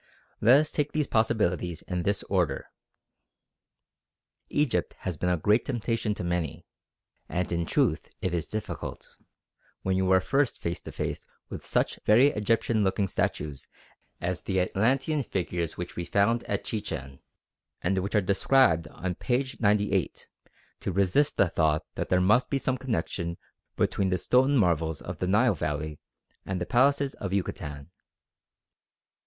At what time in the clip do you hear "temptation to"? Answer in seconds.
5.65-6.23